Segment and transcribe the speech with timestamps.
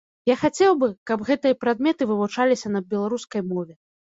[0.29, 3.73] Я хацеў бы, каб гэтыя прадметы вывучаліся на беларускай мове.